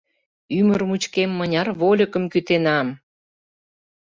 Ӱмыр 0.59 0.81
мучкем 0.89 1.31
мыняр 1.39 1.67
вольыкым 1.79 2.23
кӱтенам! 2.33 2.87